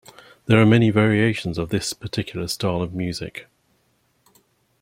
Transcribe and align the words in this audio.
There 0.47 0.59
are 0.59 0.65
many 0.65 0.89
variations 0.89 1.59
of 1.59 1.69
this 1.69 1.93
particular 1.93 2.47
style 2.47 2.81
of 2.81 2.91
music. 2.91 3.45